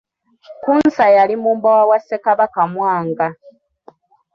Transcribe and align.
Kkunsa 0.55 1.05
yali 1.17 1.35
mumbowa 1.41 1.83
wa 1.89 1.97
Ssekabaka 1.99 2.61
Mwanga. 2.73 3.27